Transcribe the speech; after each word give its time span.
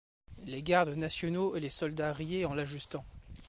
Les 0.45 0.63
gardes 0.63 0.95
nationaux 0.95 1.55
et 1.55 1.59
les 1.59 1.69
soldats 1.69 2.11
riaient 2.11 2.45
en 2.45 2.55
l’ajustant. 2.55 3.05